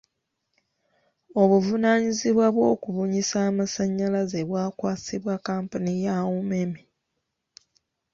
Obuvunaanyizibwa 1.41 2.47
bw’okubunyisa 2.55 3.37
amasannyalaze 3.49 4.39
bwakwasibwa 4.49 5.33
kkampuni 5.39 5.91
ya 6.05 6.15
UMEME. 6.39 6.81